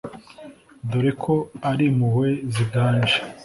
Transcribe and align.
Dore 0.89 1.11
ko 1.23 1.33
ari 1.69 1.83
impuhwe 1.91 2.29
ziganje 2.53 3.17